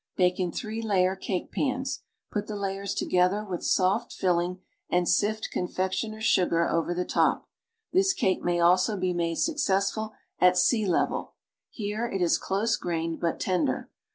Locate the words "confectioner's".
5.51-6.23